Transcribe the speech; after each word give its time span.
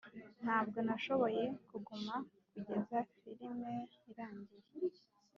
ntabwo 0.43 0.77
nashoboye 0.87 1.43
kuguma 1.69 2.15
kugeza 2.51 2.97
firime 3.17 3.73
irangiye. 4.11 4.69